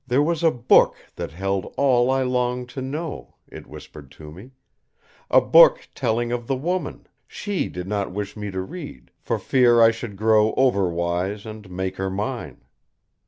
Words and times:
There 0.07 0.23
was 0.23 0.41
a 0.43 0.49
book 0.49 0.95
that 1.15 1.29
held 1.29 1.75
all 1.77 2.09
I 2.09 2.23
longed 2.23 2.69
to 2.69 2.81
know, 2.81 3.35
It 3.47 3.67
whispered 3.67 4.09
to 4.13 4.31
me. 4.31 4.49
A 5.29 5.39
book 5.39 5.89
telling 5.93 6.31
of 6.31 6.47
the 6.47 6.55
woman! 6.55 7.05
She 7.27 7.69
did 7.69 7.87
not 7.87 8.11
wish 8.11 8.35
me 8.35 8.49
to 8.49 8.61
read, 8.61 9.11
for 9.19 9.37
fear 9.37 9.79
I 9.79 9.91
should 9.91 10.15
grow 10.17 10.55
overwise 10.57 11.45
and 11.45 11.69
make 11.69 11.97
her 11.97 12.09
mine. 12.09 12.63